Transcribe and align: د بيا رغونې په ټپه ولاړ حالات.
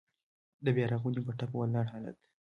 د 0.65 0.65
بيا 0.75 0.85
رغونې 0.93 1.21
په 1.27 1.31
ټپه 1.37 1.55
ولاړ 1.59 1.85
حالات. 1.93 2.17